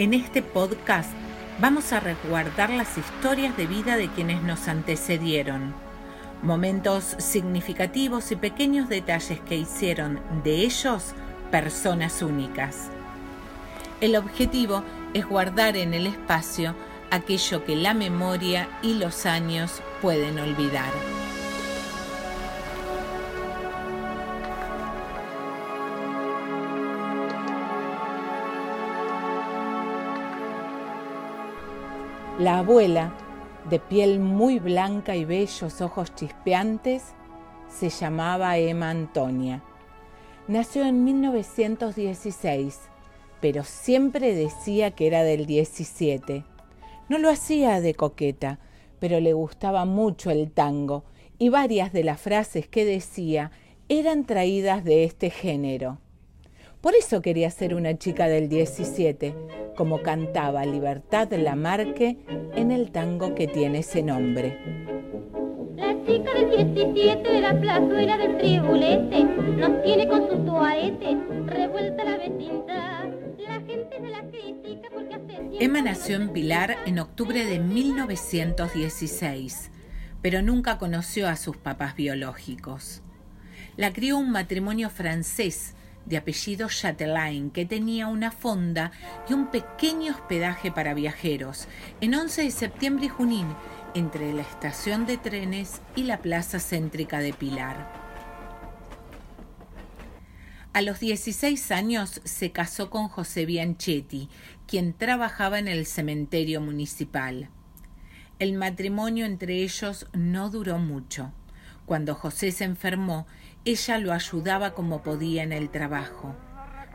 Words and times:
En 0.00 0.14
este 0.14 0.40
podcast 0.40 1.10
vamos 1.60 1.92
a 1.92 2.00
resguardar 2.00 2.70
las 2.70 2.96
historias 2.96 3.54
de 3.58 3.66
vida 3.66 3.98
de 3.98 4.08
quienes 4.08 4.42
nos 4.42 4.66
antecedieron, 4.66 5.74
momentos 6.42 7.16
significativos 7.18 8.32
y 8.32 8.36
pequeños 8.36 8.88
detalles 8.88 9.40
que 9.40 9.56
hicieron 9.56 10.18
de 10.42 10.62
ellos 10.62 11.12
personas 11.50 12.22
únicas. 12.22 12.88
El 14.00 14.16
objetivo 14.16 14.84
es 15.12 15.26
guardar 15.26 15.76
en 15.76 15.92
el 15.92 16.06
espacio 16.06 16.74
aquello 17.10 17.66
que 17.66 17.76
la 17.76 17.92
memoria 17.92 18.70
y 18.80 18.94
los 18.94 19.26
años 19.26 19.82
pueden 20.00 20.38
olvidar. 20.38 21.19
La 32.40 32.60
abuela, 32.60 33.12
de 33.68 33.78
piel 33.78 34.18
muy 34.18 34.60
blanca 34.60 35.14
y 35.14 35.26
bellos 35.26 35.82
ojos 35.82 36.14
chispeantes, 36.14 37.12
se 37.68 37.90
llamaba 37.90 38.56
Emma 38.56 38.88
Antonia. 38.88 39.62
Nació 40.48 40.86
en 40.86 41.04
1916, 41.04 42.80
pero 43.42 43.62
siempre 43.62 44.34
decía 44.34 44.92
que 44.92 45.06
era 45.06 45.22
del 45.22 45.44
17. 45.44 46.46
No 47.10 47.18
lo 47.18 47.28
hacía 47.28 47.78
de 47.82 47.92
coqueta, 47.92 48.58
pero 49.00 49.20
le 49.20 49.34
gustaba 49.34 49.84
mucho 49.84 50.30
el 50.30 50.50
tango 50.50 51.04
y 51.38 51.50
varias 51.50 51.92
de 51.92 52.04
las 52.04 52.22
frases 52.22 52.66
que 52.66 52.86
decía 52.86 53.50
eran 53.90 54.24
traídas 54.24 54.82
de 54.82 55.04
este 55.04 55.28
género. 55.28 55.98
Por 56.80 56.94
eso 56.94 57.20
quería 57.20 57.50
ser 57.50 57.74
una 57.74 57.98
chica 57.98 58.26
del 58.26 58.48
17, 58.48 59.34
como 59.76 60.00
cantaba 60.00 60.64
Libertad 60.64 61.30
Lamarque 61.30 62.16
en 62.54 62.70
el 62.70 62.90
tango 62.90 63.34
que 63.34 63.46
tiene 63.46 63.80
ese 63.80 64.02
nombre. 64.02 64.58
La 65.76 65.94
chica 66.06 66.32
del 66.32 66.72
17 66.72 67.32
de 67.32 67.40
la 67.42 67.60
plazuela 67.60 68.16
del 68.16 68.38
tribulete 68.38 69.24
nos 69.24 69.82
tiene 69.82 70.08
con 70.08 70.26
su 70.30 70.38
toalete 70.38 71.18
revuelta 71.44 72.02
la 72.02 72.16
vecindad. 72.16 73.10
La 73.36 73.60
gente 73.60 74.00
se 74.00 74.08
la 74.08 74.22
critica 74.22 74.88
porque 74.90 75.16
hace 75.16 75.38
Emma 75.62 75.82
nació 75.82 76.16
en 76.16 76.30
Pilar 76.30 76.78
en 76.86 76.98
octubre 76.98 77.44
de 77.44 77.58
1916, 77.58 79.70
pero 80.22 80.40
nunca 80.40 80.78
conoció 80.78 81.28
a 81.28 81.36
sus 81.36 81.58
papás 81.58 81.94
biológicos. 81.94 83.02
La 83.76 83.92
crió 83.92 84.16
un 84.16 84.30
matrimonio 84.30 84.88
francés 84.88 85.74
de 86.10 86.18
apellido 86.18 86.68
Chatelain, 86.68 87.50
que 87.50 87.64
tenía 87.64 88.08
una 88.08 88.32
fonda 88.32 88.90
y 89.28 89.32
un 89.32 89.46
pequeño 89.46 90.12
hospedaje 90.12 90.70
para 90.70 90.92
viajeros 90.92 91.68
en 92.00 92.14
11 92.14 92.42
de 92.42 92.50
septiembre 92.50 93.06
y 93.06 93.08
Junín, 93.08 93.46
entre 93.94 94.32
la 94.32 94.42
estación 94.42 95.06
de 95.06 95.16
trenes 95.16 95.80
y 95.96 96.02
la 96.02 96.18
plaza 96.18 96.58
céntrica 96.58 97.20
de 97.20 97.32
Pilar. 97.32 97.90
A 100.72 100.82
los 100.82 101.00
16 101.00 101.72
años 101.72 102.20
se 102.24 102.52
casó 102.52 102.90
con 102.90 103.08
José 103.08 103.46
Bianchetti, 103.46 104.28
quien 104.66 104.92
trabajaba 104.92 105.58
en 105.58 105.68
el 105.68 105.86
cementerio 105.86 106.60
municipal. 106.60 107.50
El 108.38 108.54
matrimonio 108.54 109.26
entre 109.26 109.62
ellos 109.62 110.06
no 110.12 110.50
duró 110.50 110.78
mucho. 110.78 111.32
Cuando 111.86 112.14
José 112.14 112.52
se 112.52 112.64
enfermó, 112.64 113.26
ella 113.64 113.98
lo 113.98 114.12
ayudaba 114.12 114.72
como 114.72 115.02
podía 115.02 115.42
en 115.42 115.52
el 115.52 115.70
trabajo. 115.70 116.34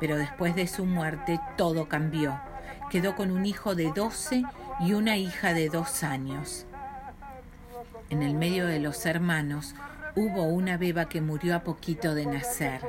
Pero 0.00 0.16
después 0.16 0.54
de 0.54 0.66
su 0.66 0.84
muerte 0.84 1.40
todo 1.56 1.88
cambió. 1.88 2.40
Quedó 2.90 3.14
con 3.16 3.30
un 3.30 3.46
hijo 3.46 3.74
de 3.74 3.92
12 3.92 4.44
y 4.80 4.94
una 4.94 5.16
hija 5.16 5.54
de 5.54 5.68
dos 5.68 6.02
años. 6.02 6.66
En 8.10 8.22
el 8.22 8.34
medio 8.34 8.66
de 8.66 8.80
los 8.80 9.06
hermanos 9.06 9.74
hubo 10.14 10.44
una 10.44 10.76
beba 10.76 11.08
que 11.08 11.20
murió 11.20 11.56
a 11.56 11.60
poquito 11.60 12.14
de 12.14 12.26
nacer. 12.26 12.80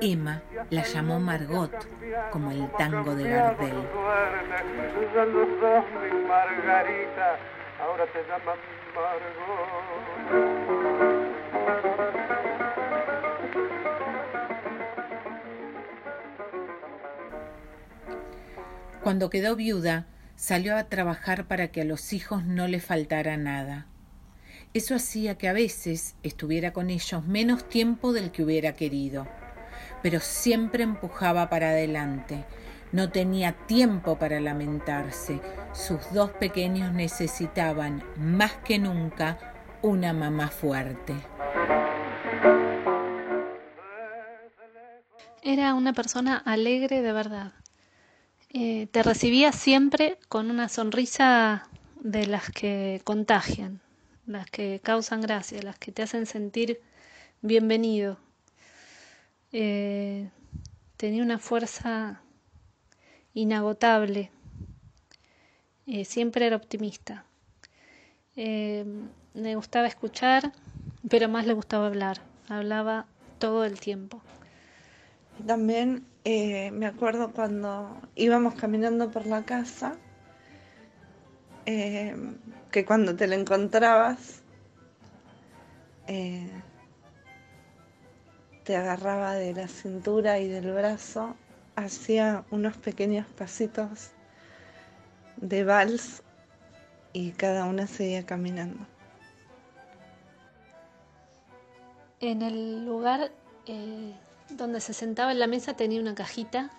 Emma 0.00 0.42
la 0.70 0.82
llamó 0.82 1.18
Margot, 1.18 1.72
como 2.30 2.50
el 2.50 2.70
tango 2.72 3.14
de 3.14 3.30
Gardel. 3.30 3.74
Ahora 7.78 8.06
te 8.12 8.22
llaman 8.28 8.56
Cuando 19.06 19.30
quedó 19.30 19.54
viuda, 19.54 20.04
salió 20.34 20.76
a 20.76 20.88
trabajar 20.88 21.46
para 21.46 21.68
que 21.68 21.82
a 21.82 21.84
los 21.84 22.12
hijos 22.12 22.44
no 22.44 22.66
le 22.66 22.80
faltara 22.80 23.36
nada. 23.36 23.86
Eso 24.74 24.96
hacía 24.96 25.38
que 25.38 25.46
a 25.46 25.52
veces 25.52 26.16
estuviera 26.24 26.72
con 26.72 26.90
ellos 26.90 27.24
menos 27.24 27.68
tiempo 27.68 28.12
del 28.12 28.32
que 28.32 28.42
hubiera 28.42 28.72
querido, 28.74 29.28
pero 30.02 30.18
siempre 30.18 30.82
empujaba 30.82 31.48
para 31.48 31.68
adelante. 31.68 32.46
No 32.90 33.10
tenía 33.10 33.52
tiempo 33.52 34.18
para 34.18 34.40
lamentarse. 34.40 35.40
Sus 35.72 36.12
dos 36.12 36.32
pequeños 36.32 36.92
necesitaban, 36.92 38.02
más 38.16 38.54
que 38.64 38.80
nunca, 38.80 39.38
una 39.82 40.12
mamá 40.14 40.48
fuerte. 40.48 41.14
Era 45.44 45.74
una 45.74 45.92
persona 45.92 46.38
alegre 46.38 47.02
de 47.02 47.12
verdad. 47.12 47.52
Eh, 48.58 48.88
te 48.90 49.02
recibía 49.02 49.52
siempre 49.52 50.18
con 50.30 50.50
una 50.50 50.70
sonrisa 50.70 51.68
de 52.00 52.24
las 52.24 52.48
que 52.50 53.02
contagian, 53.04 53.82
las 54.24 54.46
que 54.50 54.80
causan 54.82 55.20
gracia, 55.20 55.62
las 55.62 55.78
que 55.78 55.92
te 55.92 56.00
hacen 56.00 56.24
sentir 56.24 56.80
bienvenido. 57.42 58.16
Eh, 59.52 60.30
tenía 60.96 61.22
una 61.22 61.38
fuerza 61.38 62.22
inagotable, 63.34 64.30
eh, 65.86 66.06
siempre 66.06 66.46
era 66.46 66.56
optimista. 66.56 67.26
le 68.36 69.54
gustaba 69.54 69.86
escuchar, 69.86 70.50
pero 71.10 71.28
más 71.28 71.46
le 71.46 71.52
gustaba 71.52 71.88
hablar, 71.88 72.22
hablaba 72.48 73.04
todo 73.38 73.66
el 73.66 73.78
tiempo. 73.78 74.22
También 75.46 76.06
eh, 76.28 76.72
me 76.72 76.86
acuerdo 76.86 77.30
cuando 77.30 78.00
íbamos 78.16 78.56
caminando 78.56 79.12
por 79.12 79.26
la 79.26 79.44
casa, 79.44 79.94
eh, 81.66 82.16
que 82.72 82.84
cuando 82.84 83.14
te 83.14 83.28
la 83.28 83.36
encontrabas, 83.36 84.42
eh, 86.08 86.50
te 88.64 88.74
agarraba 88.74 89.34
de 89.34 89.54
la 89.54 89.68
cintura 89.68 90.40
y 90.40 90.48
del 90.48 90.72
brazo, 90.72 91.36
hacía 91.76 92.44
unos 92.50 92.76
pequeños 92.76 93.28
pasitos 93.28 94.10
de 95.36 95.62
vals 95.62 96.24
y 97.12 97.30
cada 97.30 97.66
una 97.66 97.86
seguía 97.86 98.26
caminando. 98.26 98.84
En 102.18 102.42
el 102.42 102.84
lugar 102.84 103.30
donde 104.50 104.80
se 104.80 104.92
sentaba 104.92 105.32
en 105.32 105.38
la 105.38 105.46
mesa 105.46 105.74
tenía 105.74 106.00
una 106.00 106.14
cajita 106.14 106.70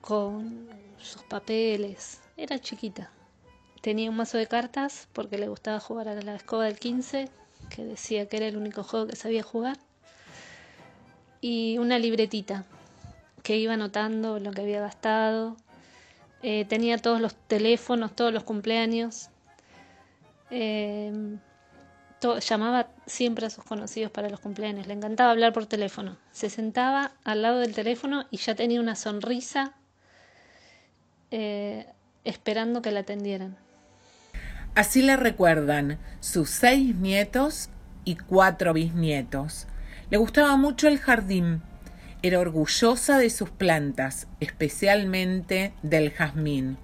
con 0.00 0.68
sus 0.98 1.22
papeles. 1.22 2.20
Era 2.36 2.58
chiquita. 2.58 3.10
Tenía 3.80 4.10
un 4.10 4.16
mazo 4.16 4.38
de 4.38 4.46
cartas 4.46 5.08
porque 5.12 5.38
le 5.38 5.48
gustaba 5.48 5.80
jugar 5.80 6.08
a 6.08 6.14
la 6.14 6.36
escoba 6.36 6.64
del 6.64 6.78
15, 6.78 7.28
que 7.70 7.84
decía 7.84 8.28
que 8.28 8.38
era 8.38 8.46
el 8.46 8.56
único 8.56 8.82
juego 8.82 9.06
que 9.06 9.16
sabía 9.16 9.42
jugar. 9.42 9.78
Y 11.40 11.78
una 11.78 11.98
libretita 11.98 12.64
que 13.42 13.58
iba 13.58 13.74
anotando 13.74 14.38
lo 14.40 14.50
que 14.52 14.62
había 14.62 14.80
gastado. 14.80 15.56
Eh, 16.42 16.64
tenía 16.66 16.98
todos 16.98 17.20
los 17.20 17.34
teléfonos, 17.34 18.16
todos 18.16 18.32
los 18.32 18.44
cumpleaños. 18.44 19.28
Eh, 20.50 21.12
llamaba 22.20 22.88
siempre 23.06 23.46
a 23.46 23.50
sus 23.50 23.64
conocidos 23.64 24.10
para 24.10 24.28
los 24.28 24.40
cumpleaños, 24.40 24.86
le 24.86 24.94
encantaba 24.94 25.30
hablar 25.30 25.52
por 25.52 25.66
teléfono. 25.66 26.16
Se 26.32 26.50
sentaba 26.50 27.12
al 27.24 27.42
lado 27.42 27.58
del 27.58 27.74
teléfono 27.74 28.26
y 28.30 28.38
ya 28.38 28.54
tenía 28.54 28.80
una 28.80 28.96
sonrisa 28.96 29.74
eh, 31.30 31.86
esperando 32.24 32.82
que 32.82 32.90
la 32.90 33.00
atendieran. 33.00 33.56
Así 34.74 35.02
le 35.02 35.16
recuerdan 35.16 35.98
sus 36.20 36.50
seis 36.50 36.96
nietos 36.96 37.68
y 38.04 38.16
cuatro 38.16 38.72
bisnietos. 38.72 39.66
Le 40.10 40.16
gustaba 40.16 40.56
mucho 40.56 40.88
el 40.88 40.98
jardín. 40.98 41.62
Era 42.22 42.40
orgullosa 42.40 43.18
de 43.18 43.30
sus 43.30 43.50
plantas, 43.50 44.26
especialmente 44.40 45.74
del 45.82 46.10
jazmín. 46.10 46.78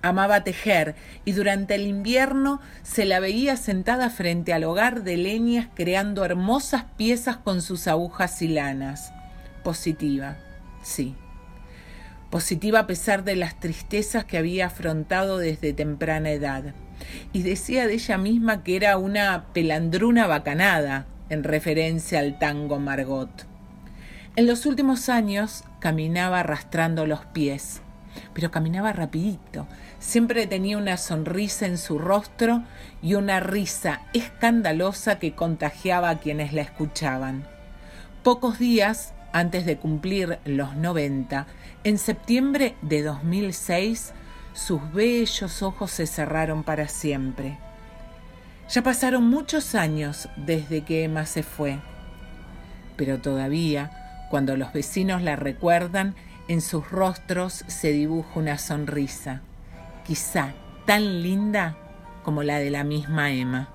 Amaba 0.00 0.44
tejer 0.44 0.94
y 1.24 1.32
durante 1.32 1.74
el 1.74 1.86
invierno 1.86 2.60
se 2.82 3.04
la 3.04 3.18
veía 3.18 3.56
sentada 3.56 4.10
frente 4.10 4.52
al 4.52 4.64
hogar 4.64 5.02
de 5.02 5.16
leñas 5.16 5.68
creando 5.74 6.24
hermosas 6.24 6.84
piezas 6.96 7.36
con 7.36 7.62
sus 7.62 7.88
agujas 7.88 8.40
y 8.42 8.48
lanas. 8.48 9.12
Positiva, 9.64 10.36
sí. 10.82 11.16
positiva 12.30 12.80
a 12.80 12.86
pesar 12.86 13.24
de 13.24 13.34
las 13.34 13.58
tristezas 13.58 14.24
que 14.24 14.38
había 14.38 14.66
afrontado 14.66 15.38
desde 15.38 15.72
temprana 15.72 16.30
edad. 16.30 16.74
Y 17.32 17.42
decía 17.42 17.86
de 17.86 17.94
ella 17.94 18.18
misma 18.18 18.62
que 18.62 18.76
era 18.76 18.98
una 18.98 19.46
pelandruna 19.52 20.26
bacanada, 20.26 21.06
en 21.30 21.44
referencia 21.44 22.20
al 22.20 22.38
tango 22.38 22.78
Margot. 22.78 23.46
En 24.36 24.46
los 24.46 24.66
últimos 24.66 25.08
años 25.08 25.64
caminaba 25.80 26.40
arrastrando 26.40 27.06
los 27.06 27.24
pies, 27.26 27.82
pero 28.34 28.50
caminaba 28.50 28.92
rapidito. 28.92 29.66
Siempre 30.00 30.46
tenía 30.46 30.78
una 30.78 30.96
sonrisa 30.96 31.66
en 31.66 31.76
su 31.76 31.98
rostro 31.98 32.62
y 33.02 33.14
una 33.14 33.40
risa 33.40 34.02
escandalosa 34.12 35.18
que 35.18 35.34
contagiaba 35.34 36.10
a 36.10 36.18
quienes 36.18 36.52
la 36.52 36.62
escuchaban. 36.62 37.46
Pocos 38.22 38.58
días 38.58 39.12
antes 39.32 39.66
de 39.66 39.76
cumplir 39.76 40.38
los 40.44 40.76
90, 40.76 41.46
en 41.84 41.98
septiembre 41.98 42.76
de 42.82 43.02
2006, 43.02 44.12
sus 44.54 44.92
bellos 44.92 45.62
ojos 45.62 45.90
se 45.90 46.06
cerraron 46.06 46.62
para 46.64 46.88
siempre. 46.88 47.58
Ya 48.70 48.82
pasaron 48.82 49.28
muchos 49.28 49.74
años 49.74 50.28
desde 50.36 50.82
que 50.82 51.04
Emma 51.04 51.26
se 51.26 51.42
fue, 51.42 51.78
pero 52.96 53.18
todavía, 53.18 54.26
cuando 54.30 54.56
los 54.56 54.72
vecinos 54.72 55.22
la 55.22 55.36
recuerdan, 55.36 56.14
en 56.48 56.60
sus 56.60 56.90
rostros 56.90 57.64
se 57.66 57.92
dibuja 57.92 58.40
una 58.40 58.58
sonrisa, 58.58 59.42
quizá 60.08 60.54
tan 60.86 61.22
linda 61.22 61.76
como 62.24 62.42
la 62.42 62.58
de 62.58 62.70
la 62.70 62.82
misma 62.82 63.30
Emma. 63.30 63.68